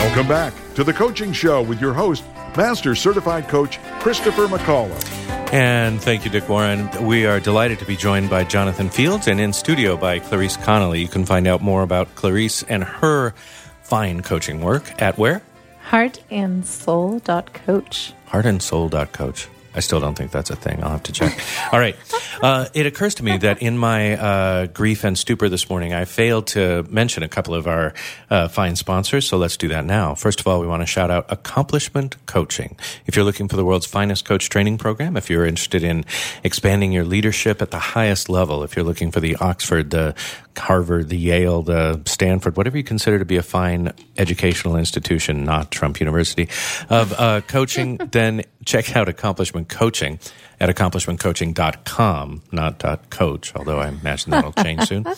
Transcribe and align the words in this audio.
Welcome 0.00 0.28
back 0.28 0.54
to 0.76 0.82
the 0.82 0.94
Coaching 0.94 1.30
Show 1.30 1.60
with 1.60 1.78
your 1.78 1.92
host, 1.92 2.24
Master 2.56 2.94
Certified 2.94 3.48
Coach 3.48 3.78
Christopher 4.00 4.46
McCullough. 4.46 5.52
And 5.52 6.00
thank 6.00 6.24
you, 6.24 6.30
Dick 6.30 6.48
Warren. 6.48 6.88
We 7.06 7.26
are 7.26 7.38
delighted 7.38 7.80
to 7.80 7.84
be 7.84 7.96
joined 7.96 8.30
by 8.30 8.44
Jonathan 8.44 8.88
Fields 8.88 9.28
and 9.28 9.38
in 9.38 9.52
studio 9.52 9.98
by 9.98 10.18
Clarice 10.18 10.56
Connolly. 10.56 11.02
You 11.02 11.08
can 11.08 11.26
find 11.26 11.46
out 11.46 11.60
more 11.60 11.82
about 11.82 12.14
Clarice 12.14 12.62
and 12.62 12.82
her 12.82 13.34
fine 13.82 14.22
coaching 14.22 14.62
work 14.62 15.02
at 15.02 15.18
where? 15.18 15.42
heartandsoul.coach. 15.90 18.14
heartandsoul.coach. 18.30 19.48
I 19.74 19.80
still 19.80 20.00
don't 20.00 20.16
think 20.16 20.32
that's 20.32 20.50
a 20.50 20.56
thing. 20.56 20.82
I'll 20.82 20.90
have 20.90 21.04
to 21.04 21.12
check. 21.12 21.38
All 21.72 21.78
right. 21.78 21.96
Uh, 22.42 22.66
it 22.74 22.86
occurs 22.86 23.14
to 23.16 23.24
me 23.24 23.36
that 23.38 23.62
in 23.62 23.78
my 23.78 24.16
uh, 24.16 24.66
grief 24.66 25.04
and 25.04 25.16
stupor 25.16 25.48
this 25.48 25.70
morning, 25.70 25.92
I 25.92 26.06
failed 26.06 26.48
to 26.48 26.84
mention 26.90 27.22
a 27.22 27.28
couple 27.28 27.54
of 27.54 27.66
our 27.66 27.94
uh, 28.30 28.48
fine 28.48 28.74
sponsors. 28.76 29.28
So 29.28 29.36
let's 29.36 29.56
do 29.56 29.68
that 29.68 29.84
now. 29.84 30.14
First 30.14 30.40
of 30.40 30.46
all, 30.46 30.60
we 30.60 30.66
want 30.66 30.82
to 30.82 30.86
shout 30.86 31.10
out 31.10 31.26
Accomplishment 31.30 32.16
Coaching. 32.26 32.76
If 33.06 33.14
you're 33.14 33.24
looking 33.24 33.48
for 33.48 33.56
the 33.56 33.64
world's 33.64 33.86
finest 33.86 34.24
coach 34.24 34.48
training 34.48 34.78
program, 34.78 35.16
if 35.16 35.30
you're 35.30 35.46
interested 35.46 35.84
in 35.84 36.04
expanding 36.42 36.90
your 36.92 37.04
leadership 37.04 37.62
at 37.62 37.70
the 37.70 37.78
highest 37.78 38.28
level, 38.28 38.64
if 38.64 38.74
you're 38.74 38.84
looking 38.84 39.10
for 39.10 39.20
the 39.20 39.36
Oxford, 39.36 39.90
the 39.90 40.14
Harvard, 40.56 41.08
the 41.08 41.16
Yale, 41.16 41.62
the 41.62 42.00
Stanford, 42.06 42.56
whatever 42.56 42.76
you 42.76 42.84
consider 42.84 43.18
to 43.18 43.24
be 43.24 43.36
a 43.36 43.42
fine 43.42 43.92
educational 44.18 44.76
institution, 44.76 45.44
not 45.44 45.70
Trump 45.70 46.00
University, 46.00 46.48
of 46.88 47.12
uh, 47.18 47.40
coaching, 47.42 47.96
then 48.10 48.42
check 48.64 48.96
out 48.96 49.08
Accomplishment 49.08 49.59
Coaching 49.64 50.18
at 50.60 50.68
accomplishmentcoaching.com, 50.68 52.42
not 52.52 53.10
.coach, 53.10 53.54
although 53.56 53.80
I 53.80 53.88
imagine 53.88 54.30
that'll 54.30 54.52
change 54.52 54.82
soon. 54.86 55.06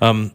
Um, 0.00 0.32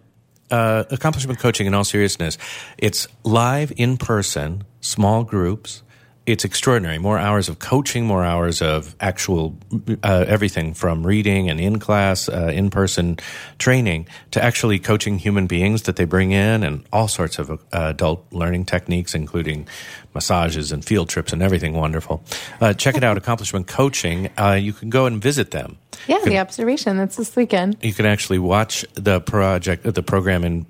uh, 0.49 0.83
accomplishment 0.89 1.39
coaching, 1.39 1.67
in 1.67 1.73
all 1.73 1.83
seriousness, 1.83 2.37
it's 2.77 3.07
live 3.23 3.71
in 3.77 3.97
person, 3.97 4.63
small 4.81 5.23
groups. 5.23 5.83
It's 6.31 6.45
extraordinary. 6.45 6.97
More 6.97 7.17
hours 7.17 7.49
of 7.49 7.59
coaching, 7.59 8.05
more 8.05 8.23
hours 8.23 8.61
of 8.61 8.95
actual 9.01 9.57
uh, 10.01 10.23
everything 10.29 10.73
from 10.73 11.05
reading 11.05 11.49
and 11.49 11.59
in 11.59 11.77
class, 11.77 12.29
uh, 12.29 12.51
in 12.53 12.69
person 12.69 13.17
training 13.59 14.07
to 14.31 14.41
actually 14.41 14.79
coaching 14.79 15.17
human 15.17 15.45
beings 15.45 15.81
that 15.83 15.97
they 15.97 16.05
bring 16.05 16.31
in 16.31 16.63
and 16.63 16.85
all 16.93 17.09
sorts 17.09 17.37
of 17.37 17.51
uh, 17.51 17.57
adult 17.73 18.25
learning 18.31 18.63
techniques, 18.63 19.13
including 19.13 19.67
massages 20.13 20.71
and 20.71 20.85
field 20.85 21.09
trips 21.09 21.33
and 21.33 21.43
everything 21.43 21.73
wonderful. 21.73 22.23
Uh, 22.61 22.71
check 22.71 22.95
it 22.95 23.03
out, 23.03 23.17
Accomplishment 23.21 23.67
Coaching. 23.67 24.29
Uh, 24.39 24.53
you 24.53 24.71
can 24.71 24.89
go 24.89 25.07
and 25.07 25.21
visit 25.21 25.51
them. 25.51 25.77
Yeah, 26.07 26.19
the 26.23 26.37
observation. 26.37 26.95
That's 26.95 27.17
this 27.17 27.35
weekend. 27.35 27.75
You 27.81 27.93
can 27.93 28.05
actually 28.05 28.39
watch 28.39 28.85
the 28.93 29.19
project, 29.19 29.83
the 29.83 30.01
program 30.01 30.45
in 30.45 30.65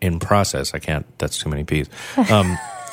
in 0.00 0.18
process. 0.18 0.72
I 0.72 0.78
can't. 0.78 1.06
That's 1.18 1.38
too 1.38 1.50
many 1.50 1.64
P's. 1.64 1.90
Um, 2.30 2.56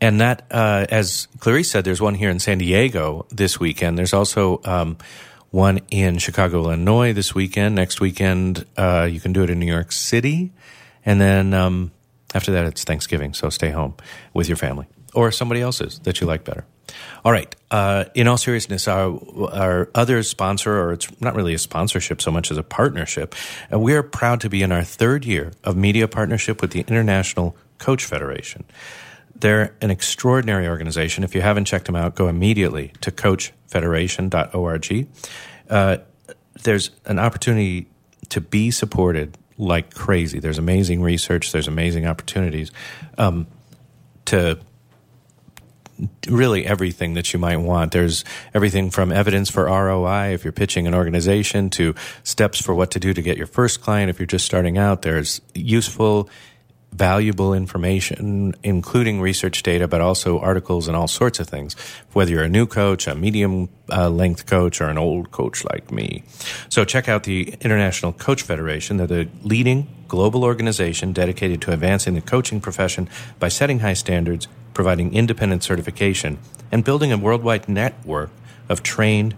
and 0.00 0.20
that, 0.20 0.46
uh, 0.50 0.86
as 0.90 1.28
Clarice 1.40 1.70
said, 1.70 1.84
there's 1.84 2.00
one 2.00 2.14
here 2.14 2.30
in 2.30 2.38
San 2.38 2.58
Diego 2.58 3.26
this 3.30 3.58
weekend. 3.58 3.98
There's 3.98 4.12
also 4.12 4.60
um, 4.64 4.96
one 5.50 5.80
in 5.90 6.18
Chicago, 6.18 6.64
Illinois 6.64 7.12
this 7.12 7.34
weekend. 7.34 7.74
Next 7.74 8.00
weekend, 8.00 8.64
uh, 8.76 9.08
you 9.10 9.20
can 9.20 9.32
do 9.32 9.42
it 9.42 9.50
in 9.50 9.58
New 9.58 9.66
York 9.66 9.92
City, 9.92 10.52
and 11.04 11.20
then 11.20 11.54
um, 11.54 11.90
after 12.34 12.52
that, 12.52 12.66
it's 12.66 12.84
Thanksgiving. 12.84 13.34
So 13.34 13.50
stay 13.50 13.70
home 13.70 13.94
with 14.34 14.48
your 14.48 14.56
family 14.56 14.86
or 15.14 15.32
somebody 15.32 15.60
else's 15.60 15.98
that 16.00 16.20
you 16.20 16.26
like 16.26 16.44
better. 16.44 16.64
All 17.24 17.32
right. 17.32 17.54
Uh, 17.70 18.04
in 18.14 18.28
all 18.28 18.38
seriousness, 18.38 18.88
our, 18.88 19.18
our 19.52 19.90
other 19.94 20.22
sponsor, 20.22 20.78
or 20.78 20.92
it's 20.92 21.08
not 21.20 21.34
really 21.34 21.54
a 21.54 21.58
sponsorship 21.58 22.22
so 22.22 22.30
much 22.30 22.50
as 22.50 22.56
a 22.56 22.62
partnership, 22.62 23.34
uh, 23.72 23.78
we 23.78 23.94
are 23.94 24.02
proud 24.02 24.40
to 24.40 24.48
be 24.48 24.62
in 24.62 24.72
our 24.72 24.84
third 24.84 25.24
year 25.24 25.52
of 25.64 25.76
media 25.76 26.08
partnership 26.08 26.62
with 26.62 26.70
the 26.70 26.80
International 26.80 27.56
Coach 27.78 28.04
Federation. 28.04 28.64
They're 29.40 29.74
an 29.80 29.90
extraordinary 29.90 30.68
organization. 30.68 31.24
If 31.24 31.34
you 31.34 31.40
haven't 31.40 31.66
checked 31.66 31.86
them 31.86 31.96
out, 31.96 32.14
go 32.14 32.28
immediately 32.28 32.92
to 33.00 33.10
coachfederation.org. 33.10 35.08
Uh, 35.70 35.98
there's 36.62 36.90
an 37.04 37.18
opportunity 37.18 37.88
to 38.30 38.40
be 38.40 38.70
supported 38.70 39.36
like 39.56 39.94
crazy. 39.94 40.38
There's 40.38 40.58
amazing 40.58 41.02
research, 41.02 41.52
there's 41.52 41.68
amazing 41.68 42.06
opportunities 42.06 42.70
um, 43.16 43.46
to 44.26 44.58
really 46.28 46.64
everything 46.66 47.14
that 47.14 47.32
you 47.32 47.38
might 47.38 47.56
want. 47.56 47.92
There's 47.92 48.24
everything 48.54 48.90
from 48.90 49.10
evidence 49.10 49.50
for 49.50 49.64
ROI 49.64 50.34
if 50.34 50.44
you're 50.44 50.52
pitching 50.52 50.86
an 50.86 50.94
organization 50.94 51.70
to 51.70 51.94
steps 52.22 52.62
for 52.62 52.74
what 52.74 52.92
to 52.92 53.00
do 53.00 53.12
to 53.12 53.22
get 53.22 53.36
your 53.36 53.46
first 53.46 53.80
client 53.80 54.10
if 54.10 54.20
you're 54.20 54.26
just 54.26 54.46
starting 54.46 54.78
out. 54.78 55.02
There's 55.02 55.40
useful, 55.54 56.30
valuable 56.92 57.54
information, 57.54 58.54
including 58.62 59.20
research 59.20 59.62
data, 59.62 59.86
but 59.86 60.00
also 60.00 60.38
articles 60.38 60.88
and 60.88 60.96
all 60.96 61.08
sorts 61.08 61.38
of 61.38 61.48
things, 61.48 61.76
whether 62.12 62.30
you're 62.30 62.42
a 62.42 62.48
new 62.48 62.66
coach, 62.66 63.06
a 63.06 63.14
medium 63.14 63.68
uh, 63.90 64.08
length 64.08 64.46
coach, 64.46 64.80
or 64.80 64.88
an 64.88 64.98
old 64.98 65.30
coach 65.30 65.64
like 65.64 65.92
me. 65.92 66.24
So 66.68 66.84
check 66.84 67.08
out 67.08 67.24
the 67.24 67.54
International 67.60 68.12
Coach 68.12 68.42
Federation. 68.42 68.96
They're 68.96 69.06
the 69.06 69.28
leading 69.42 69.86
global 70.08 70.42
organization 70.44 71.12
dedicated 71.12 71.60
to 71.62 71.72
advancing 71.72 72.14
the 72.14 72.20
coaching 72.20 72.60
profession 72.60 73.08
by 73.38 73.48
setting 73.48 73.80
high 73.80 73.94
standards, 73.94 74.48
providing 74.74 75.14
independent 75.14 75.62
certification, 75.62 76.38
and 76.72 76.84
building 76.84 77.12
a 77.12 77.18
worldwide 77.18 77.68
network 77.68 78.30
of 78.68 78.82
trained 78.82 79.34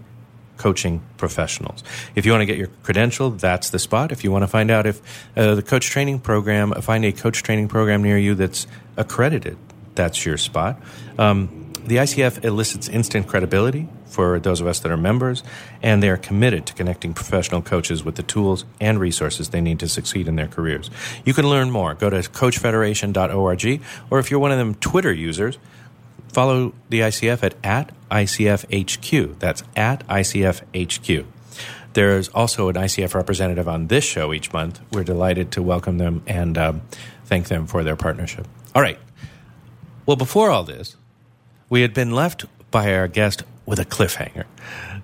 coaching 0.61 1.01
professionals. 1.17 1.83
If 2.13 2.23
you 2.23 2.31
want 2.31 2.43
to 2.43 2.45
get 2.45 2.57
your 2.57 2.69
credential, 2.83 3.31
that's 3.31 3.71
the 3.71 3.79
spot. 3.79 4.11
If 4.11 4.23
you 4.23 4.31
want 4.31 4.43
to 4.43 4.47
find 4.47 4.69
out 4.69 4.85
if 4.85 5.01
uh, 5.35 5.55
the 5.55 5.63
coach 5.63 5.87
training 5.87 6.19
program, 6.19 6.71
find 6.81 7.03
a 7.03 7.11
coach 7.11 7.41
training 7.41 7.67
program 7.67 8.03
near 8.03 8.17
you 8.19 8.35
that's 8.35 8.67
accredited, 8.95 9.57
that's 9.95 10.23
your 10.23 10.37
spot. 10.37 10.79
Um, 11.17 11.73
the 11.87 11.95
ICF 11.97 12.45
elicits 12.45 12.87
instant 12.87 13.27
credibility 13.27 13.87
for 14.05 14.39
those 14.39 14.61
of 14.61 14.67
us 14.67 14.81
that 14.81 14.91
are 14.91 14.97
members, 14.97 15.41
and 15.81 16.03
they 16.03 16.09
are 16.09 16.17
committed 16.17 16.67
to 16.67 16.73
connecting 16.75 17.15
professional 17.15 17.63
coaches 17.63 18.03
with 18.03 18.15
the 18.15 18.23
tools 18.23 18.63
and 18.79 18.99
resources 18.99 19.49
they 19.49 19.61
need 19.61 19.79
to 19.79 19.87
succeed 19.87 20.27
in 20.27 20.35
their 20.35 20.47
careers. 20.47 20.91
You 21.25 21.33
can 21.33 21.49
learn 21.49 21.71
more. 21.71 21.95
Go 21.95 22.11
to 22.11 22.17
coachfederation.org, 22.17 23.81
or 24.11 24.19
if 24.19 24.29
you're 24.29 24.39
one 24.39 24.51
of 24.51 24.59
them 24.59 24.75
Twitter 24.75 25.11
users, 25.11 25.57
follow 26.31 26.73
the 26.89 27.01
ICF 27.01 27.43
at, 27.43 27.55
at 27.63 27.91
ICFHQ. 28.09 29.39
That's 29.39 29.63
at 29.75 30.07
ICFHQ. 30.07 31.25
There's 31.93 32.29
also 32.29 32.69
an 32.69 32.75
ICF 32.75 33.13
representative 33.13 33.67
on 33.67 33.87
this 33.87 34.03
show 34.03 34.33
each 34.33 34.53
month. 34.53 34.79
We're 34.91 35.03
delighted 35.03 35.51
to 35.53 35.61
welcome 35.61 35.97
them 35.97 36.23
and 36.25 36.57
um, 36.57 36.81
thank 37.25 37.47
them 37.47 37.67
for 37.67 37.83
their 37.83 37.95
partnership. 37.95 38.47
All 38.73 38.81
right. 38.81 38.99
Well, 40.05 40.15
before 40.15 40.49
all 40.49 40.63
this, 40.63 40.95
we 41.69 41.81
had 41.81 41.93
been 41.93 42.11
left 42.11 42.45
by 42.71 42.93
our 42.95 43.07
guest 43.07 43.43
with 43.65 43.79
a 43.79 43.85
cliffhanger. 43.85 44.45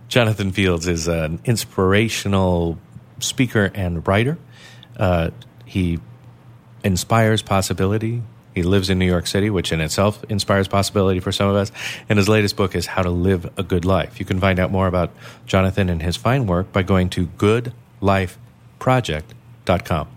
Jonathan 0.07 0.51
Fields 0.51 0.87
is 0.87 1.07
an 1.07 1.39
inspirational 1.43 2.79
speaker 3.19 3.71
and 3.73 4.07
writer. 4.07 4.37
Uh, 4.95 5.31
he 5.66 5.99
inspires 6.83 7.41
possibility. 7.41 8.23
He 8.57 8.63
lives 8.63 8.90
in 8.90 8.97
New 8.97 9.06
York 9.06 9.28
City, 9.28 9.51
which 9.51 9.72
in 9.72 9.81
itself 9.81 10.25
inspires 10.29 10.68
possibility 10.68 11.19
for 11.19 11.31
some 11.31 11.47
of 11.47 11.56
us. 11.56 11.72
And 12.09 12.18
his 12.18 12.28
latest 12.28 12.56
book 12.56 12.73
is 12.73 12.88
How 12.88 13.03
to 13.03 13.12
Live 13.12 13.47
a 13.56 13.62
Good 13.62 13.85
Life. 13.85 14.20
You 14.20 14.26
can 14.26 14.40
find 14.40 14.59
out 14.59 14.72
more 14.72 14.87
about 14.87 15.11
Jonathan 15.46 15.90
and 15.90 16.02
his 16.02 16.17
fine 16.17 16.47
work 16.47 16.73
by 16.73 16.81
going 16.81 17.11
to 17.11 17.28
goodlifeproject.com. 18.02 20.08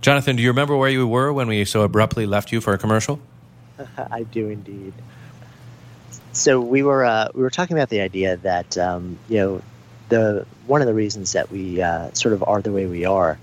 Jonathan, 0.00 0.34
do 0.34 0.42
you 0.42 0.48
remember 0.48 0.76
where 0.76 0.90
you 0.90 1.06
were 1.06 1.32
when 1.32 1.46
we 1.46 1.64
so 1.64 1.82
abruptly 1.82 2.26
left 2.26 2.50
you 2.50 2.60
for 2.60 2.72
a 2.72 2.78
commercial? 2.78 3.20
I 3.96 4.24
do 4.24 4.48
indeed. 4.48 4.92
So 6.32 6.60
we 6.60 6.82
were 6.82 7.04
uh, 7.04 7.28
we 7.32 7.42
were 7.42 7.50
talking 7.50 7.76
about 7.76 7.90
the 7.90 8.00
idea 8.00 8.38
that 8.38 8.76
um, 8.76 9.20
you 9.28 9.38
know 9.38 9.62
the 10.08 10.46
one 10.66 10.80
of 10.80 10.88
the 10.88 10.94
reasons 10.94 11.34
that 11.34 11.52
we 11.52 11.80
uh, 11.80 12.10
sort 12.12 12.34
of 12.34 12.42
are 12.42 12.60
the 12.60 12.72
way 12.72 12.86
we 12.86 13.04
are 13.04 13.38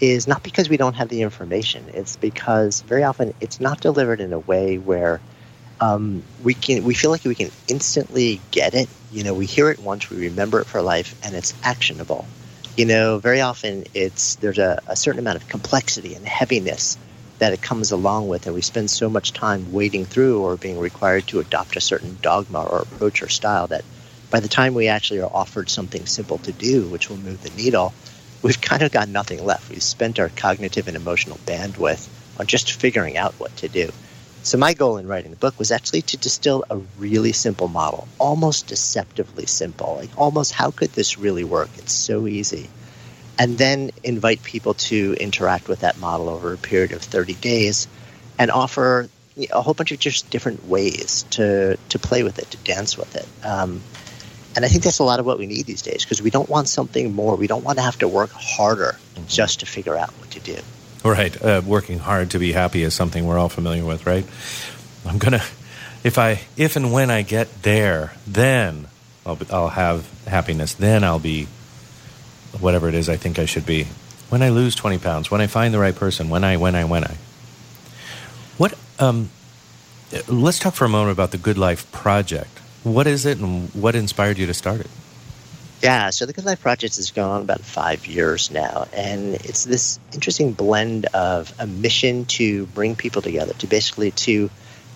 is 0.00 0.28
not 0.28 0.42
because 0.42 0.68
we 0.68 0.76
don't 0.76 0.94
have 0.94 1.08
the 1.08 1.22
information. 1.22 1.84
It's 1.94 2.16
because 2.16 2.82
very 2.82 3.04
often 3.04 3.32
it's 3.40 3.60
not 3.60 3.80
delivered 3.80 4.20
in 4.20 4.32
a 4.32 4.38
way 4.38 4.76
where 4.78 5.20
um, 5.80 6.22
we 6.42 6.54
can 6.54 6.84
we 6.84 6.94
feel 6.94 7.10
like 7.10 7.24
we 7.24 7.34
can 7.34 7.50
instantly 7.68 8.40
get 8.50 8.74
it. 8.74 8.88
You 9.12 9.24
know, 9.24 9.34
we 9.34 9.46
hear 9.46 9.70
it 9.70 9.78
once, 9.78 10.10
we 10.10 10.16
remember 10.28 10.60
it 10.60 10.66
for 10.66 10.82
life, 10.82 11.14
and 11.24 11.34
it's 11.34 11.54
actionable. 11.62 12.24
You 12.76 12.84
know, 12.86 13.18
very 13.18 13.40
often 13.40 13.84
it's 13.94 14.36
there's 14.36 14.58
a, 14.58 14.80
a 14.86 14.96
certain 14.96 15.18
amount 15.18 15.36
of 15.36 15.48
complexity 15.48 16.14
and 16.14 16.26
heaviness 16.26 16.98
that 17.38 17.52
it 17.52 17.60
comes 17.60 17.90
along 17.90 18.28
with, 18.28 18.46
and 18.46 18.54
we 18.54 18.62
spend 18.62 18.90
so 18.90 19.10
much 19.10 19.32
time 19.32 19.72
wading 19.72 20.06
through 20.06 20.40
or 20.40 20.56
being 20.56 20.78
required 20.78 21.26
to 21.28 21.40
adopt 21.40 21.76
a 21.76 21.80
certain 21.80 22.18
dogma 22.22 22.62
or 22.62 22.78
approach 22.78 23.22
or 23.22 23.28
style 23.28 23.66
that 23.66 23.84
by 24.30 24.40
the 24.40 24.48
time 24.48 24.74
we 24.74 24.88
actually 24.88 25.20
are 25.20 25.30
offered 25.32 25.68
something 25.68 26.04
simple 26.06 26.38
to 26.38 26.52
do, 26.52 26.86
which 26.88 27.08
will 27.08 27.18
move 27.18 27.42
the 27.42 27.50
needle, 27.62 27.92
we've 28.42 28.60
kind 28.60 28.82
of 28.82 28.92
got 28.92 29.08
nothing 29.08 29.44
left. 29.44 29.70
We've 29.70 29.82
spent 29.82 30.18
our 30.18 30.28
cognitive 30.30 30.88
and 30.88 30.96
emotional 30.96 31.38
bandwidth 31.46 32.08
on 32.38 32.46
just 32.46 32.72
figuring 32.72 33.16
out 33.16 33.34
what 33.34 33.56
to 33.58 33.68
do. 33.68 33.90
So 34.42 34.58
my 34.58 34.74
goal 34.74 34.96
in 34.96 35.08
writing 35.08 35.32
the 35.32 35.36
book 35.36 35.58
was 35.58 35.72
actually 35.72 36.02
to 36.02 36.16
distill 36.16 36.64
a 36.70 36.76
really 36.98 37.32
simple 37.32 37.66
model, 37.66 38.06
almost 38.18 38.68
deceptively 38.68 39.46
simple. 39.46 39.96
Like 39.96 40.10
almost 40.16 40.52
how 40.52 40.70
could 40.70 40.90
this 40.92 41.18
really 41.18 41.42
work? 41.42 41.68
It's 41.78 41.92
so 41.92 42.28
easy. 42.28 42.68
And 43.38 43.58
then 43.58 43.90
invite 44.04 44.42
people 44.44 44.74
to 44.74 45.16
interact 45.18 45.68
with 45.68 45.80
that 45.80 45.98
model 45.98 46.28
over 46.28 46.52
a 46.52 46.58
period 46.58 46.92
of 46.92 47.02
30 47.02 47.34
days 47.34 47.88
and 48.38 48.50
offer 48.52 49.08
a 49.50 49.60
whole 49.60 49.74
bunch 49.74 49.90
of 49.90 49.98
just 49.98 50.30
different 50.30 50.64
ways 50.66 51.24
to, 51.30 51.76
to 51.88 51.98
play 51.98 52.22
with 52.22 52.38
it, 52.38 52.50
to 52.52 52.56
dance 52.58 52.96
with 52.96 53.16
it. 53.16 53.26
Um, 53.44 53.82
and 54.56 54.64
I 54.64 54.68
think 54.68 54.82
that's 54.82 54.98
a 54.98 55.04
lot 55.04 55.20
of 55.20 55.26
what 55.26 55.38
we 55.38 55.46
need 55.46 55.66
these 55.66 55.82
days 55.82 56.02
because 56.02 56.22
we 56.22 56.30
don't 56.30 56.48
want 56.48 56.68
something 56.68 57.14
more. 57.14 57.36
We 57.36 57.46
don't 57.46 57.62
want 57.62 57.76
to 57.76 57.82
have 57.82 57.98
to 57.98 58.08
work 58.08 58.30
harder 58.30 58.96
just 59.28 59.60
to 59.60 59.66
figure 59.66 59.96
out 59.96 60.10
what 60.18 60.30
to 60.30 60.40
do. 60.40 60.56
Right. 61.04 61.40
Uh, 61.40 61.60
working 61.64 61.98
hard 61.98 62.30
to 62.30 62.38
be 62.38 62.52
happy 62.52 62.82
is 62.82 62.94
something 62.94 63.26
we're 63.26 63.38
all 63.38 63.50
familiar 63.50 63.84
with, 63.84 64.06
right? 64.06 64.24
I'm 65.06 65.18
gonna, 65.18 65.42
if 66.02 66.18
I, 66.18 66.40
if 66.56 66.74
and 66.74 66.90
when 66.90 67.10
I 67.10 67.20
get 67.20 67.62
there, 67.62 68.14
then 68.26 68.88
I'll, 69.26 69.36
be, 69.36 69.46
I'll 69.50 69.68
have 69.68 70.08
happiness. 70.26 70.72
Then 70.72 71.04
I'll 71.04 71.18
be 71.18 71.48
whatever 72.58 72.88
it 72.88 72.94
is 72.94 73.10
I 73.10 73.16
think 73.16 73.38
I 73.38 73.44
should 73.44 73.66
be. 73.66 73.86
When 74.30 74.42
I 74.42 74.48
lose 74.48 74.74
20 74.74 74.98
pounds, 74.98 75.30
when 75.30 75.42
I 75.42 75.46
find 75.46 75.72
the 75.74 75.78
right 75.78 75.94
person, 75.94 76.30
when 76.30 76.44
I, 76.44 76.56
when 76.56 76.74
I, 76.74 76.84
when 76.84 77.04
I. 77.04 77.16
What, 78.56 78.74
um, 78.98 79.30
let's 80.26 80.58
talk 80.58 80.74
for 80.74 80.86
a 80.86 80.88
moment 80.88 81.12
about 81.12 81.30
the 81.30 81.38
Good 81.38 81.58
Life 81.58 81.90
Project. 81.92 82.55
What 82.86 83.08
is 83.08 83.26
it 83.26 83.38
and 83.38 83.68
what 83.74 83.96
inspired 83.96 84.38
you 84.38 84.46
to 84.46 84.54
start 84.54 84.78
it? 84.78 84.86
Yeah, 85.82 86.10
so 86.10 86.24
the 86.24 86.32
Good 86.32 86.44
Life 86.44 86.60
Project 86.60 86.94
has 86.94 87.10
gone 87.10 87.30
on 87.32 87.42
about 87.42 87.60
five 87.62 88.06
years 88.06 88.52
now, 88.52 88.86
and 88.92 89.34
it's 89.34 89.64
this 89.64 89.98
interesting 90.14 90.52
blend 90.52 91.06
of 91.06 91.52
a 91.58 91.66
mission 91.66 92.26
to 92.26 92.66
bring 92.66 92.94
people 92.94 93.22
together, 93.22 93.54
to 93.54 93.66
basically 93.66 94.12
to 94.12 94.50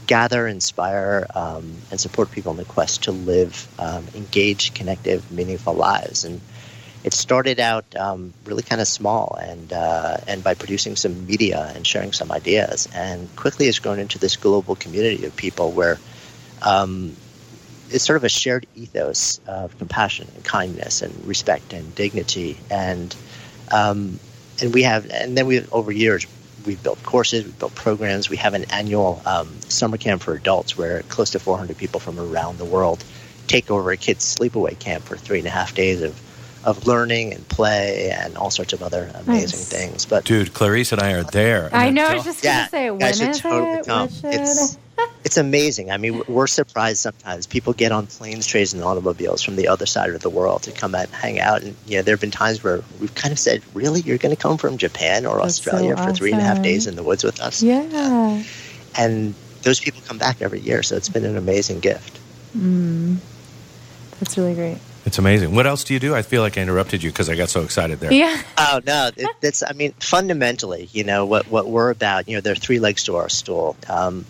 gather, 0.06 0.46
inspire, 0.46 1.26
um, 1.34 1.78
and 1.90 1.98
support 1.98 2.30
people 2.30 2.52
in 2.52 2.58
the 2.58 2.64
quest 2.64 3.02
to 3.04 3.10
live 3.10 3.66
um, 3.80 4.06
engaged, 4.14 4.76
connective, 4.76 5.28
meaningful 5.32 5.74
lives. 5.74 6.24
And 6.24 6.40
it 7.02 7.12
started 7.12 7.58
out 7.58 7.96
um, 7.96 8.32
really 8.44 8.62
kind 8.62 8.80
of 8.80 8.86
small, 8.86 9.36
and 9.42 9.72
uh, 9.72 10.18
and 10.28 10.44
by 10.44 10.54
producing 10.54 10.94
some 10.94 11.26
media 11.26 11.72
and 11.74 11.84
sharing 11.84 12.12
some 12.12 12.30
ideas, 12.30 12.88
and 12.94 13.34
quickly 13.34 13.66
has 13.66 13.80
grown 13.80 13.98
into 13.98 14.16
this 14.20 14.36
global 14.36 14.76
community 14.76 15.26
of 15.26 15.34
people 15.34 15.72
where 15.72 15.98
um, 16.62 17.16
it's 17.92 18.04
sort 18.04 18.16
of 18.16 18.24
a 18.24 18.28
shared 18.28 18.66
ethos 18.76 19.40
of 19.46 19.76
compassion 19.78 20.28
and 20.34 20.44
kindness 20.44 21.02
and 21.02 21.12
respect 21.26 21.72
and 21.72 21.94
dignity 21.94 22.56
and 22.70 23.14
um, 23.72 24.18
and 24.62 24.74
we 24.74 24.82
have 24.82 25.08
and 25.10 25.36
then 25.36 25.46
we 25.46 25.64
over 25.72 25.90
years 25.92 26.26
we've 26.66 26.82
built 26.82 27.02
courses 27.02 27.44
we've 27.44 27.58
built 27.58 27.74
programs 27.74 28.28
we 28.28 28.36
have 28.36 28.54
an 28.54 28.64
annual 28.70 29.22
um, 29.26 29.48
summer 29.62 29.96
camp 29.96 30.22
for 30.22 30.34
adults 30.34 30.76
where 30.76 31.02
close 31.04 31.30
to 31.30 31.38
400 31.38 31.76
people 31.76 32.00
from 32.00 32.18
around 32.18 32.58
the 32.58 32.64
world 32.64 33.02
take 33.46 33.70
over 33.70 33.90
a 33.90 33.96
kids 33.96 34.36
sleepaway 34.36 34.78
camp 34.78 35.04
for 35.04 35.16
three 35.16 35.38
and 35.38 35.46
a 35.46 35.50
half 35.50 35.74
days 35.74 36.02
of 36.02 36.20
of 36.62 36.86
learning 36.86 37.32
and 37.32 37.48
play 37.48 38.10
and 38.10 38.36
all 38.36 38.50
sorts 38.50 38.74
of 38.74 38.82
other 38.82 39.10
amazing 39.14 39.58
Nice. 39.58 39.68
things 39.70 40.04
but 40.04 40.24
Dude, 40.26 40.52
Clarice 40.52 40.92
and 40.92 41.00
I 41.00 41.14
are 41.14 41.22
there. 41.22 41.70
I 41.72 41.88
know. 41.88 42.04
I 42.06 42.14
was 42.16 42.24
just 42.24 42.44
yeah, 42.44 42.58
gonna 42.58 42.68
say, 42.68 42.84
you 42.84 42.90
when 42.92 42.98
guys 43.00 43.16
should 43.18 43.34
totally 43.42 43.70
it? 43.78 43.86
come. 43.86 44.00
What 44.02 44.12
should- 44.12 44.34
It's 44.34 44.76
it's 45.24 45.36
amazing. 45.36 45.90
I 45.90 45.96
mean, 45.96 46.22
we're 46.28 46.46
surprised 46.46 46.98
sometimes. 46.98 47.46
People 47.46 47.72
get 47.72 47.92
on 47.92 48.06
planes, 48.06 48.46
trains, 48.46 48.72
and 48.72 48.82
automobiles 48.82 49.42
from 49.42 49.56
the 49.56 49.68
other 49.68 49.86
side 49.86 50.10
of 50.10 50.22
the 50.22 50.30
world 50.30 50.62
to 50.64 50.72
come 50.72 50.94
out 50.94 51.06
and 51.06 51.14
hang 51.14 51.40
out. 51.40 51.62
And 51.62 51.76
you 51.86 51.96
know, 51.96 52.02
there 52.02 52.14
have 52.14 52.20
been 52.20 52.30
times 52.30 52.64
where 52.64 52.82
we've 53.00 53.14
kind 53.14 53.32
of 53.32 53.38
said, 53.38 53.62
"Really, 53.74 54.00
you're 54.00 54.18
going 54.18 54.34
to 54.34 54.40
come 54.40 54.56
from 54.56 54.76
Japan 54.78 55.26
or 55.26 55.40
That's 55.40 55.62
so 55.62 55.70
Australia 55.70 55.96
for 55.96 56.12
three 56.12 56.32
and 56.32 56.40
a 56.40 56.44
half 56.44 56.62
days 56.62 56.86
in 56.86 56.96
the 56.96 57.02
woods 57.02 57.24
with 57.24 57.40
us?" 57.40 57.62
yeah. 57.62 58.42
And 58.98 59.34
those 59.62 59.78
people 59.78 60.00
come 60.06 60.18
back 60.18 60.42
every 60.42 60.60
year, 60.60 60.82
so 60.82 60.96
it's 60.96 61.08
been 61.08 61.24
an 61.24 61.36
amazing 61.36 61.80
gift. 61.80 62.18
Mm. 62.56 63.18
That's 64.18 64.36
really 64.36 64.54
great. 64.54 64.78
It's 65.06 65.18
amazing. 65.18 65.54
What 65.54 65.66
else 65.66 65.84
do 65.84 65.94
you 65.94 66.00
do? 66.00 66.14
I 66.14 66.22
feel 66.22 66.42
like 66.42 66.58
I 66.58 66.60
interrupted 66.60 67.02
you 67.02 67.10
because 67.10 67.28
I 67.28 67.34
got 67.34 67.48
so 67.48 67.62
excited 67.62 68.00
there. 68.00 68.12
Yeah. 68.12 68.40
Oh 68.62 68.80
no, 68.86 69.10
it, 69.16 69.28
it's. 69.42 69.62
I 69.62 69.72
mean, 69.72 69.92
fundamentally, 69.98 70.88
you 70.92 71.02
know 71.02 71.24
what 71.26 71.50
what 71.50 71.66
we're 71.66 71.90
about. 71.90 72.28
You 72.28 72.36
know, 72.36 72.40
there 72.40 72.52
are 72.52 72.56
three 72.56 72.78
legs 72.78 73.04
to 73.04 73.16
our 73.16 73.28
stool. 73.28 73.74
Um, 73.88 74.24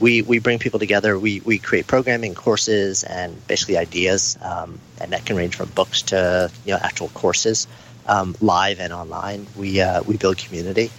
we 0.00 0.22
we 0.22 0.38
bring 0.38 0.58
people 0.58 0.78
together. 0.78 1.18
We 1.18 1.40
we 1.40 1.58
create 1.58 1.86
programming 1.86 2.34
courses 2.34 3.02
and 3.04 3.46
basically 3.46 3.76
ideas, 3.76 4.36
um, 4.42 4.78
and 5.00 5.12
that 5.12 5.24
can 5.24 5.36
range 5.36 5.56
from 5.56 5.68
books 5.70 6.02
to 6.02 6.50
you 6.64 6.72
know 6.72 6.78
actual 6.80 7.08
courses, 7.08 7.66
um, 8.06 8.36
live 8.40 8.80
and 8.80 8.92
online. 8.92 9.46
We 9.56 9.80
uh, 9.80 10.02
we 10.02 10.16
build 10.16 10.38
community, 10.38 10.90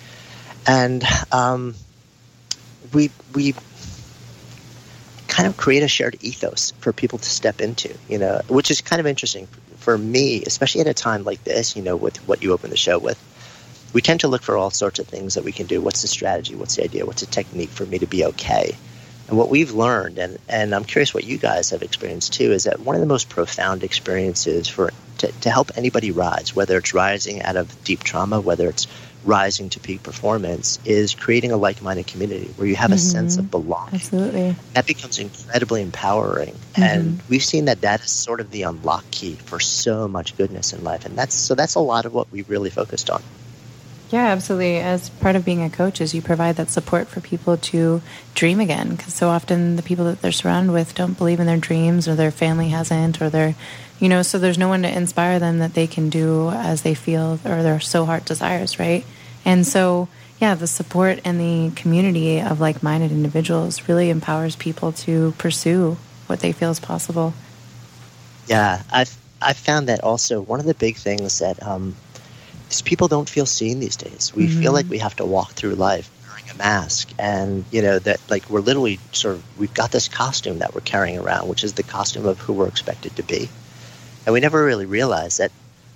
and 0.65 1.03
um, 1.31 1.75
we 2.93 3.11
we 3.35 3.53
kind 5.27 5.47
of 5.47 5.57
create 5.57 5.83
a 5.83 5.87
shared 5.87 6.17
ethos 6.21 6.71
for 6.79 6.91
people 6.91 7.19
to 7.19 7.29
step 7.29 7.61
into. 7.61 7.95
You 8.09 8.17
know, 8.17 8.41
which 8.47 8.71
is 8.71 8.81
kind 8.81 8.99
of 8.99 9.05
interesting 9.05 9.47
for 9.77 9.97
me, 9.97 10.43
especially 10.43 10.81
at 10.81 10.87
a 10.87 10.93
time 10.93 11.23
like 11.23 11.43
this. 11.43 11.75
You 11.75 11.83
know, 11.83 11.95
with 11.95 12.17
what 12.27 12.41
you 12.41 12.53
open 12.53 12.71
the 12.71 12.77
show 12.77 12.97
with 12.97 13.21
we 13.93 14.01
tend 14.01 14.19
to 14.21 14.27
look 14.27 14.43
for 14.43 14.57
all 14.57 14.69
sorts 14.69 14.99
of 14.99 15.07
things 15.07 15.35
that 15.35 15.43
we 15.43 15.51
can 15.51 15.65
do. 15.65 15.81
What's 15.81 16.01
the 16.01 16.07
strategy? 16.07 16.55
What's 16.55 16.75
the 16.75 16.83
idea? 16.83 17.05
What's 17.05 17.21
the 17.21 17.27
technique 17.27 17.69
for 17.69 17.85
me 17.85 17.99
to 17.99 18.07
be 18.07 18.25
okay? 18.25 18.75
And 19.27 19.37
what 19.37 19.49
we've 19.49 19.71
learned, 19.71 20.17
and, 20.17 20.37
and 20.47 20.73
I'm 20.73 20.85
curious 20.85 21.13
what 21.13 21.25
you 21.25 21.37
guys 21.37 21.71
have 21.71 21.81
experienced 21.81 22.33
too, 22.33 22.51
is 22.51 22.63
that 22.63 22.79
one 22.79 22.95
of 22.95 23.01
the 23.01 23.07
most 23.07 23.29
profound 23.29 23.83
experiences 23.83 24.67
for 24.67 24.91
to, 25.17 25.31
to 25.31 25.49
help 25.49 25.71
anybody 25.75 26.11
rise, 26.11 26.55
whether 26.55 26.77
it's 26.77 26.93
rising 26.93 27.41
out 27.41 27.55
of 27.55 27.83
deep 27.83 28.03
trauma, 28.03 28.39
whether 28.39 28.69
it's 28.69 28.87
rising 29.25 29.69
to 29.69 29.79
peak 29.79 30.01
performance, 30.03 30.79
is 30.85 31.13
creating 31.13 31.51
a 31.51 31.57
like-minded 31.57 32.07
community 32.07 32.47
where 32.55 32.67
you 32.67 32.75
have 32.75 32.91
a 32.91 32.95
mm-hmm. 32.95 32.99
sense 32.99 33.37
of 33.37 33.51
belonging 33.51 33.95
Absolutely. 33.95 34.55
that 34.73 34.87
becomes 34.87 35.19
incredibly 35.19 35.81
empowering. 35.81 36.53
Mm-hmm. 36.53 36.83
And 36.83 37.21
we've 37.27 37.43
seen 37.43 37.65
that 37.65 37.81
that 37.81 38.01
is 38.01 38.11
sort 38.11 38.39
of 38.39 38.51
the 38.51 38.61
unlock 38.61 39.09
key 39.11 39.33
for 39.33 39.59
so 39.59 40.07
much 40.07 40.37
goodness 40.37 40.71
in 40.71 40.83
life. 40.83 41.05
And 41.05 41.17
that's 41.17 41.35
so 41.35 41.55
that's 41.55 41.75
a 41.75 41.79
lot 41.79 42.05
of 42.05 42.13
what 42.13 42.31
we 42.31 42.43
really 42.43 42.69
focused 42.69 43.09
on. 43.09 43.21
Yeah, 44.09 44.27
absolutely. 44.27 44.77
As 44.77 45.09
part 45.09 45.35
of 45.35 45.43
being 45.43 45.61
a 45.61 45.69
coach, 45.69 45.99
is 45.99 46.13
you 46.13 46.21
provide 46.21 46.55
that 46.55 46.69
support 46.69 47.07
for 47.07 47.19
people 47.19 47.57
to 47.57 48.01
dream 48.35 48.59
again. 48.59 48.95
Because 48.95 49.13
so 49.13 49.27
often 49.27 49.75
the 49.75 49.83
people 49.83 50.05
that 50.05 50.21
they're 50.21 50.31
surrounded 50.31 50.71
with 50.71 50.95
don't 50.95 51.17
believe 51.17 51.39
in 51.39 51.45
their 51.45 51.57
dreams, 51.57 52.07
or 52.07 52.15
their 52.15 52.31
family 52.31 52.69
hasn't, 52.69 53.21
or 53.21 53.29
they're, 53.29 53.55
you 53.99 54.07
know, 54.07 54.21
so 54.21 54.39
there's 54.39 54.57
no 54.57 54.69
one 54.69 54.83
to 54.83 54.95
inspire 54.97 55.39
them 55.39 55.59
that 55.59 55.73
they 55.73 55.87
can 55.87 56.09
do 56.09 56.49
as 56.49 56.83
they 56.83 56.93
feel 56.93 57.39
or 57.43 57.63
their 57.63 57.81
so 57.81 58.05
heart 58.05 58.23
desires, 58.23 58.79
right? 58.79 59.05
And 59.43 59.67
so, 59.67 60.07
yeah, 60.39 60.55
the 60.55 60.67
support 60.67 61.19
and 61.25 61.39
the 61.39 61.75
community 61.75 62.39
of 62.39 62.61
like 62.61 62.81
minded 62.81 63.11
individuals 63.11 63.89
really 63.89 64.09
empowers 64.09 64.55
people 64.55 64.93
to 64.93 65.33
pursue 65.37 65.97
what 66.27 66.39
they 66.39 66.53
feel 66.53 66.71
is 66.71 66.79
possible. 66.79 67.33
Yeah, 68.47 68.83
I've 68.89 69.17
I've 69.41 69.57
found 69.57 69.87
that 69.89 70.03
also 70.03 70.41
one 70.41 70.59
of 70.59 70.65
the 70.65 70.73
big 70.73 70.95
things 70.95 71.39
that 71.39 71.61
um, 71.61 71.95
is 72.69 72.81
people 72.81 73.07
don't 73.07 73.29
feel 73.29 73.45
seen 73.45 73.79
these 73.79 73.95
days. 73.95 74.33
We 74.35 74.47
feel 74.47 74.73
like 74.73 74.89
we 74.89 74.99
have 74.99 75.15
to 75.17 75.25
walk 75.25 75.51
through 75.51 75.75
life 75.75 76.09
wearing 76.27 76.45
a 76.53 76.57
mask, 76.57 77.09
and 77.17 77.65
you 77.71 77.81
know 77.81 77.99
that 77.99 78.19
like 78.29 78.49
we're 78.49 78.61
literally 78.61 78.99
sort 79.11 79.35
of 79.35 79.59
we've 79.59 79.73
got 79.73 79.91
this 79.91 80.07
costume 80.07 80.59
that 80.59 80.73
we're 80.73 80.81
carrying 80.81 81.19
around, 81.19 81.47
which 81.47 81.63
is 81.63 81.73
the 81.73 81.83
costume 81.83 82.25
of 82.25 82.39
who 82.39 82.53
we're 82.53 82.67
expected 82.67 83.15
to 83.15 83.23
be, 83.23 83.49
and 84.25 84.33
we 84.33 84.39
never 84.39 84.63
really 84.63 84.85
realize 84.85 85.37
that 85.37 85.51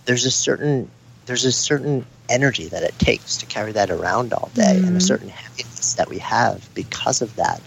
there's 0.06 0.26
a 0.26 0.32
certain 0.32 0.90
there's 1.26 1.46
a 1.46 1.52
certain 1.52 2.06
energy 2.30 2.68
that 2.70 2.84
it 2.84 2.98
takes 2.98 3.38
to 3.38 3.46
carry 3.46 3.74
that 3.74 3.90
around 3.90 4.34
all 4.34 4.50
day, 4.54 4.82
and 4.86 4.96
a 4.96 5.02
certain 5.02 5.30
heaviness 5.30 5.94
that 5.96 6.10
we 6.10 6.18
have 6.20 6.68
because 6.74 7.22
of 7.22 7.36
that. 7.36 7.62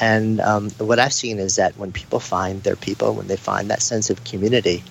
And 0.00 0.40
um, 0.40 0.70
what 0.78 0.98
I've 0.98 1.12
seen 1.12 1.38
is 1.38 1.56
that 1.56 1.76
when 1.76 1.92
people 1.92 2.18
find 2.18 2.62
their 2.62 2.76
people, 2.76 3.14
when 3.14 3.28
they 3.28 3.36
find 3.36 3.70
that 3.70 3.82
sense 3.82 4.10
of 4.10 4.24
community, 4.24 4.82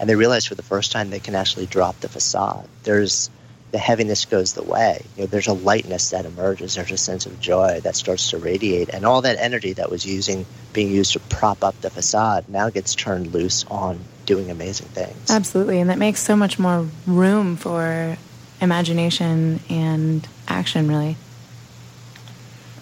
and 0.00 0.08
they 0.08 0.16
realize 0.16 0.46
for 0.46 0.54
the 0.54 0.62
first 0.62 0.92
time 0.92 1.10
they 1.10 1.20
can 1.20 1.34
actually 1.34 1.66
drop 1.66 2.00
the 2.00 2.08
facade, 2.08 2.68
there's 2.82 3.30
the 3.74 3.78
heaviness 3.78 4.24
goes 4.24 4.52
the 4.52 4.62
way. 4.62 5.04
You 5.16 5.22
know, 5.22 5.26
there's 5.26 5.48
a 5.48 5.52
lightness 5.52 6.10
that 6.10 6.26
emerges. 6.26 6.76
There's 6.76 6.92
a 6.92 6.96
sense 6.96 7.26
of 7.26 7.40
joy 7.40 7.80
that 7.80 7.96
starts 7.96 8.30
to 8.30 8.38
radiate, 8.38 8.88
and 8.88 9.04
all 9.04 9.22
that 9.22 9.36
energy 9.38 9.72
that 9.72 9.90
was 9.90 10.06
using 10.06 10.46
being 10.72 10.90
used 10.90 11.12
to 11.14 11.20
prop 11.20 11.64
up 11.64 11.80
the 11.80 11.90
facade 11.90 12.48
now 12.48 12.70
gets 12.70 12.94
turned 12.94 13.34
loose 13.34 13.64
on 13.70 13.98
doing 14.26 14.50
amazing 14.50 14.86
things. 14.88 15.30
Absolutely. 15.30 15.80
And 15.80 15.90
that 15.90 15.98
makes 15.98 16.20
so 16.20 16.36
much 16.36 16.58
more 16.58 16.86
room 17.06 17.56
for 17.56 18.16
imagination 18.60 19.60
and 19.68 20.26
action, 20.46 20.88
really. 20.88 21.16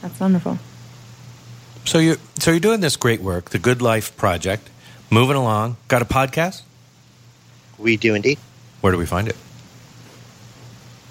That's 0.02 0.18
wonderful. 0.20 0.58
So 1.84 1.98
you 1.98 2.16
so 2.38 2.50
you're 2.50 2.60
doing 2.60 2.80
this 2.80 2.96
great 2.96 3.20
work, 3.20 3.50
the 3.50 3.58
Good 3.58 3.80
Life 3.80 4.16
Project, 4.16 4.68
moving 5.10 5.36
along. 5.36 5.78
Got 5.88 6.02
a 6.02 6.04
podcast? 6.04 6.62
We 7.82 7.96
do 7.96 8.14
indeed. 8.14 8.38
Where 8.80 8.92
do 8.92 8.98
we 8.98 9.06
find 9.06 9.28
it? 9.28 9.36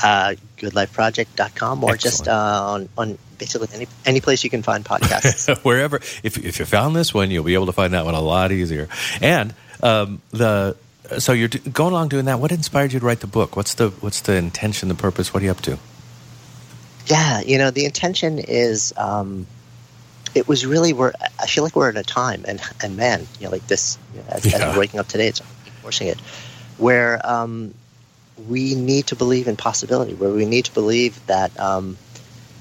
uh, 0.03 0.33
goodlifeproject.com 0.57 1.83
or 1.83 1.95
just 1.95 2.27
uh, 2.27 2.31
on, 2.33 2.89
on 2.97 3.17
basically 3.37 3.67
any 3.73 3.87
any 4.05 4.19
place 4.19 4.43
you 4.43 4.49
can 4.49 4.63
find 4.63 4.83
podcasts. 4.83 5.55
Wherever, 5.63 5.97
if 6.23 6.37
if 6.43 6.57
you 6.59 6.65
found 6.65 6.95
this 6.95 7.13
one, 7.13 7.29
you'll 7.29 7.43
be 7.43 7.53
able 7.53 7.67
to 7.67 7.71
find 7.71 7.93
that 7.93 8.05
one 8.05 8.15
a 8.15 8.21
lot 8.21 8.51
easier. 8.51 8.87
And 9.21 9.53
um, 9.83 10.21
the 10.31 10.75
so 11.19 11.33
you're 11.33 11.49
going 11.49 11.91
along 11.93 12.09
doing 12.09 12.25
that. 12.25 12.39
What 12.39 12.51
inspired 12.51 12.93
you 12.93 12.99
to 12.99 13.05
write 13.05 13.19
the 13.19 13.27
book? 13.27 13.55
What's 13.55 13.75
the 13.75 13.89
what's 13.89 14.21
the 14.21 14.33
intention, 14.35 14.89
the 14.89 14.95
purpose? 14.95 15.33
What 15.33 15.43
are 15.43 15.45
you 15.45 15.51
up 15.51 15.61
to? 15.61 15.77
yeah, 17.07 17.41
you 17.41 17.57
know, 17.57 17.69
the 17.71 17.85
intention 17.85 18.39
is. 18.39 18.93
Um, 18.97 19.45
it 20.33 20.47
was 20.47 20.65
really 20.65 20.93
we're. 20.93 21.13
I 21.39 21.45
feel 21.45 21.63
like 21.63 21.75
we're 21.75 21.89
in 21.89 21.97
a 21.97 22.03
time, 22.03 22.43
and 22.47 22.59
and 22.81 22.97
man, 22.97 23.27
you 23.39 23.45
know, 23.45 23.51
like 23.51 23.67
this. 23.67 23.99
You 24.15 24.21
know, 24.21 24.25
as, 24.29 24.45
as 24.47 24.53
Yeah. 24.53 24.73
we're 24.73 24.79
waking 24.79 24.99
up 24.99 25.07
today, 25.07 25.27
it's 25.27 25.41
enforcing 25.67 26.07
it, 26.07 26.19
where 26.81 27.21
um, 27.23 27.73
we 28.49 28.73
need 28.73 29.05
to 29.07 29.15
believe 29.15 29.47
in 29.47 29.55
possibility, 29.55 30.15
where 30.15 30.31
we 30.31 30.45
need 30.45 30.65
to 30.65 30.73
believe 30.73 31.23
that 31.27 31.57
um, 31.59 31.95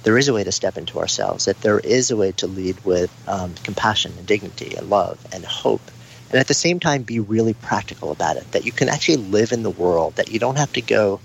there 0.03 0.19
is 0.19 0.29
a 0.29 0.35
way 0.35 0.45
to 0.45 0.53
step 0.53 0.77
into 0.77 0.99
ourselves, 0.99 1.47
that 1.47 1.61
there 1.63 1.81
is 1.81 2.11
a 2.11 2.17
way 2.17 2.33
to 2.33 2.47
lead 2.47 2.85
with 2.85 3.11
um, 3.27 3.55
compassion 3.65 4.13
and 4.19 4.27
dignity 4.27 4.77
and 4.77 4.91
love 4.91 5.19
and 5.33 5.43
hope, 5.45 5.81
and 6.29 6.39
at 6.39 6.49
the 6.49 6.55
same 6.55 6.79
time 6.79 7.03
be 7.03 7.19
really 7.19 7.55
practical 7.55 8.13
about 8.13 8.37
it. 8.37 8.51
That 8.53 8.67
you 8.67 8.73
can 8.73 8.91
actually 8.91 9.17
live 9.17 9.53
in 9.53 9.63
the 9.63 9.71
world, 9.71 10.17
that 10.17 10.31
you 10.31 10.39
don't 10.39 10.59
have 10.59 10.73
to 10.75 10.83
go, 10.83 11.19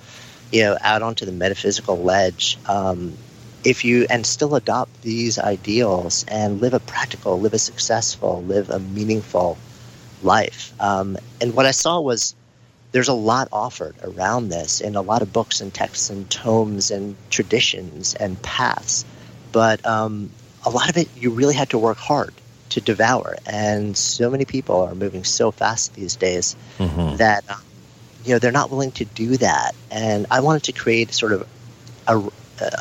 you 0.53 0.63
know, 0.63 0.77
out 0.81 1.01
onto 1.01 1.25
the 1.25 1.33
metaphysical 1.33 1.97
ledge. 1.97 2.57
Um, 2.65 3.17
if 3.65 3.83
you 3.83 4.05
and 4.09 4.25
still 4.25 4.55
adopt 4.55 5.01
these 5.01 5.37
ideals 5.37 6.23
and 6.29 6.61
live 6.61 6.73
a 6.73 6.79
practical, 6.79 7.39
live 7.39 7.53
a 7.53 7.59
successful, 7.59 8.41
live 8.43 8.69
a 8.69 8.79
meaningful 8.79 9.57
life. 10.23 10.73
Um, 10.79 11.17
and 11.41 11.53
what 11.53 11.65
I 11.65 11.71
saw 11.71 11.99
was 11.99 12.35
there's 12.95 13.09
a 13.09 13.13
lot 13.13 13.49
offered 13.51 13.93
around 14.03 14.47
this 14.47 14.79
in 14.79 14.95
a 14.95 15.01
lot 15.01 15.21
of 15.21 15.33
books 15.33 15.59
and 15.59 15.73
texts 15.73 16.09
and 16.09 16.29
tomes 16.29 16.91
and 16.91 17.17
traditions 17.29 18.15
and 18.15 18.41
paths. 18.41 19.03
But 19.51 19.85
um, 19.85 20.29
a 20.65 20.69
lot 20.69 20.89
of 20.89 20.95
it 20.95 21.09
you 21.17 21.29
really 21.31 21.55
had 21.55 21.71
to 21.71 21.77
work 21.77 21.97
hard 21.97 22.33
to 22.69 22.79
devour. 22.79 23.35
And 23.45 23.97
so 23.97 24.29
many 24.29 24.45
people 24.45 24.79
are 24.81 24.95
moving 24.95 25.25
so 25.25 25.51
fast 25.51 25.93
these 25.95 26.15
days 26.15 26.55
that 27.17 27.43
um, 27.49 27.59
you 28.23 28.31
know 28.31 28.39
they're 28.39 28.53
not 28.53 28.71
willing 28.71 28.91
to 28.93 29.03
do 29.03 29.35
that. 29.35 29.75
And 29.91 30.25
I 30.31 30.39
wanted 30.39 30.63
to 30.63 30.71
create 30.71 31.11
sort 31.11 31.33
of 31.33 31.45
a, 32.07 32.31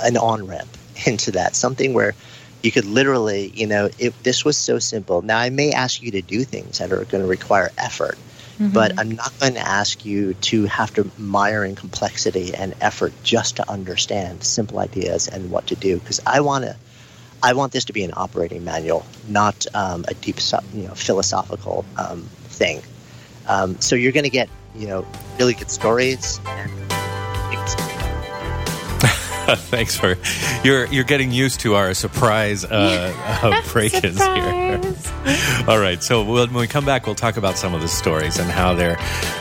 an 0.04 0.16
on 0.16 0.46
ramp 0.46 0.68
into 1.06 1.32
that, 1.32 1.56
something 1.56 1.92
where 1.92 2.14
you 2.62 2.70
could 2.70 2.84
literally, 2.84 3.50
you 3.52 3.66
know, 3.66 3.90
if 3.98 4.22
this 4.22 4.44
was 4.44 4.56
so 4.56 4.78
simple. 4.78 5.22
Now, 5.22 5.38
I 5.38 5.50
may 5.50 5.72
ask 5.72 6.00
you 6.00 6.12
to 6.12 6.22
do 6.22 6.44
things 6.44 6.78
that 6.78 6.92
are 6.92 7.04
going 7.04 7.22
to 7.22 7.28
require 7.28 7.72
effort, 7.78 8.16
but 8.58 8.98
I'm 8.98 9.10
not 9.10 9.32
going 9.40 9.54
to 9.54 9.60
ask 9.60 10.04
you 10.04 10.34
to 10.34 10.66
have 10.66 10.94
to 10.94 11.10
mire 11.18 11.64
in 11.64 11.74
complexity 11.74 12.54
and 12.54 12.74
effort 12.80 13.12
just 13.22 13.56
to 13.56 13.70
understand 13.70 14.44
simple 14.44 14.78
ideas 14.78 15.28
and 15.28 15.50
what 15.50 15.66
to 15.68 15.74
do. 15.74 15.98
Because 15.98 16.20
I 16.26 16.40
want 16.40 16.64
to, 16.64 16.76
I 17.42 17.52
want 17.52 17.72
this 17.72 17.84
to 17.86 17.92
be 17.92 18.04
an 18.04 18.12
operating 18.16 18.64
manual, 18.64 19.04
not 19.28 19.66
um, 19.74 20.04
a 20.08 20.14
deep, 20.14 20.36
you 20.72 20.84
know, 20.84 20.94
philosophical 20.94 21.84
um, 21.96 22.22
thing. 22.44 22.82
Um, 23.48 23.80
so 23.80 23.96
you're 23.96 24.12
going 24.12 24.24
to 24.24 24.30
get, 24.30 24.48
you 24.76 24.86
know, 24.86 25.06
really 25.38 25.54
good 25.54 25.70
stories. 25.70 26.40
And 26.46 26.83
Thanks 29.56 29.94
for 29.94 30.16
you're 30.64 30.86
you're 30.86 31.04
getting 31.04 31.30
used 31.30 31.60
to 31.60 31.74
our 31.74 31.92
surprise 31.92 32.64
uh, 32.64 33.12
uh, 33.42 33.62
break-ins 33.72 34.18
here. 34.18 34.94
All 35.68 35.78
right, 35.78 36.02
so 36.02 36.24
we'll, 36.24 36.46
when 36.46 36.56
we 36.56 36.66
come 36.66 36.86
back, 36.86 37.04
we'll 37.04 37.14
talk 37.14 37.36
about 37.36 37.58
some 37.58 37.74
of 37.74 37.82
the 37.82 37.88
stories 37.88 38.38
and 38.38 38.50
how 38.50 38.72
they're 38.72 38.96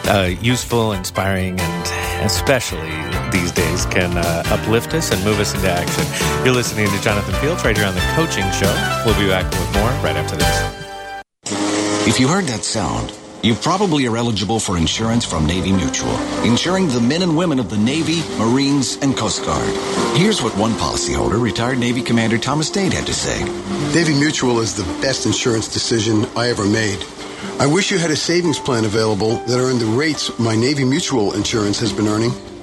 uh, 0.05 0.29
useful, 0.41 0.91
inspiring, 0.91 1.57
and 1.57 2.25
especially 2.25 2.91
these 3.31 3.51
days 3.53 3.85
can 3.85 4.17
uh, 4.17 4.43
uplift 4.47 4.93
us 4.93 5.11
and 5.13 5.23
move 5.23 5.39
us 5.39 5.53
into 5.53 5.69
action. 5.69 6.03
You're 6.45 6.53
listening 6.53 6.87
to 6.87 7.01
Jonathan 7.01 7.35
Fields 7.35 7.63
right 7.63 7.77
here 7.77 7.87
on 7.87 7.95
the 7.95 8.01
Coaching 8.15 8.49
Show. 8.51 8.71
We'll 9.05 9.17
be 9.17 9.27
back 9.27 9.49
with 9.51 9.73
more 9.75 9.89
right 10.03 10.17
after 10.17 10.35
this. 10.35 12.07
If 12.07 12.19
you 12.19 12.27
heard 12.27 12.45
that 12.45 12.65
sound, 12.65 13.13
you 13.43 13.53
probably 13.53 14.07
are 14.07 14.15
eligible 14.15 14.57
for 14.57 14.77
insurance 14.77 15.25
from 15.25 15.45
Navy 15.45 15.73
Mutual, 15.73 16.15
insuring 16.45 16.87
the 16.87 17.01
men 17.01 17.21
and 17.23 17.35
women 17.35 17.59
of 17.59 17.69
the 17.69 17.77
Navy, 17.77 18.21
Marines, 18.37 18.95
and 19.01 19.17
Coast 19.17 19.43
Guard. 19.43 19.75
Here's 20.15 20.41
what 20.41 20.55
one 20.57 20.71
policyholder, 20.71 21.41
retired 21.41 21.77
Navy 21.77 22.01
Commander 22.01 22.37
Thomas 22.37 22.69
Dade, 22.69 22.93
had 22.93 23.05
to 23.05 23.13
say. 23.13 23.43
Navy 23.93 24.13
Mutual 24.13 24.61
is 24.61 24.73
the 24.73 24.85
best 25.01 25.25
insurance 25.25 25.67
decision 25.67 26.25
I 26.37 26.47
ever 26.47 26.65
made. 26.65 27.03
I 27.59 27.67
wish 27.67 27.91
you 27.91 27.97
had 27.97 28.11
a 28.11 28.15
savings 28.15 28.59
plan 28.59 28.85
available 28.85 29.35
that 29.35 29.59
earned 29.59 29.81
the 29.81 29.87
rates 29.87 30.39
my 30.39 30.55
Navy 30.55 30.85
Mutual 30.85 31.33
insurance 31.33 31.79
has 31.81 31.91
been 31.91 32.07
earning. 32.07 32.31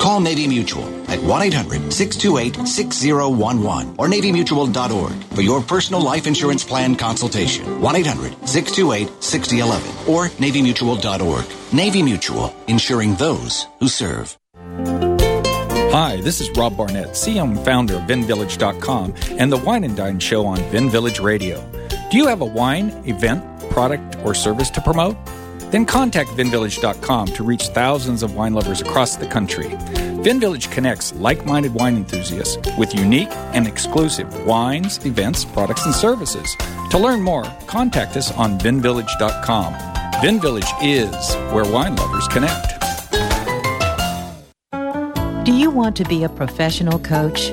Call 0.00 0.20
Navy 0.20 0.48
Mutual 0.48 0.84
at 1.10 1.18
1-800-628-6011 1.18 3.98
or 3.98 4.08
navymutual.org 4.08 5.12
for 5.34 5.42
your 5.42 5.60
personal 5.60 6.00
life 6.00 6.26
insurance 6.26 6.64
plan 6.64 6.96
consultation. 6.96 7.66
1-800-628-6011 7.82 10.08
or 10.08 10.28
navymutual.org. 10.28 11.44
Navy 11.74 12.02
Mutual, 12.02 12.54
insuring 12.66 13.14
those 13.16 13.66
who 13.78 13.88
serve. 13.88 14.38
Hi, 15.92 16.20
this 16.22 16.40
is 16.40 16.48
Rob 16.56 16.78
Barnett, 16.78 17.26
and 17.26 17.58
founder 17.64 17.96
of 17.96 18.04
VinVillage.com 18.04 19.14
and 19.32 19.52
the 19.52 19.58
Wine 19.58 19.84
and 19.84 19.94
Dine 19.96 20.18
Show 20.18 20.46
on 20.46 20.56
Vin 20.70 20.88
Village 20.88 21.20
Radio. 21.20 21.62
Do 22.10 22.16
you 22.16 22.26
have 22.26 22.40
a 22.40 22.46
wine, 22.46 22.88
event, 23.04 23.44
product, 23.70 24.16
or 24.24 24.32
service 24.34 24.70
to 24.70 24.80
promote? 24.80 25.18
Then 25.70 25.86
contact 25.86 26.30
VinVillage.com 26.30 27.28
to 27.28 27.44
reach 27.44 27.68
thousands 27.68 28.22
of 28.22 28.34
wine 28.34 28.54
lovers 28.54 28.80
across 28.80 29.16
the 29.16 29.26
country. 29.26 29.70
VinVillage 30.20 30.70
connects 30.70 31.14
like 31.14 31.46
minded 31.46 31.72
wine 31.72 31.96
enthusiasts 31.96 32.58
with 32.76 32.94
unique 32.94 33.30
and 33.54 33.66
exclusive 33.66 34.44
wines, 34.44 35.04
events, 35.06 35.44
products, 35.44 35.86
and 35.86 35.94
services. 35.94 36.54
To 36.90 36.98
learn 36.98 37.22
more, 37.22 37.44
contact 37.66 38.16
us 38.16 38.30
on 38.32 38.58
VinVillage.com. 38.58 39.72
VinVillage 40.20 40.72
is 40.82 41.34
where 41.54 41.64
wine 41.64 41.96
lovers 41.96 42.28
connect. 42.28 42.76
Do 45.46 45.54
you 45.54 45.70
want 45.70 45.96
to 45.96 46.04
be 46.04 46.22
a 46.24 46.28
professional 46.28 46.98
coach? 46.98 47.52